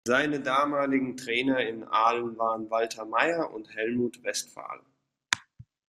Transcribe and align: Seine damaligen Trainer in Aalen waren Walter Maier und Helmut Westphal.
Seine 0.07 0.39
damaligen 0.39 1.15
Trainer 1.15 1.59
in 1.59 1.83
Aalen 1.83 2.35
waren 2.39 2.71
Walter 2.71 3.05
Maier 3.05 3.51
und 3.53 3.75
Helmut 3.75 4.23
Westphal. 4.23 4.79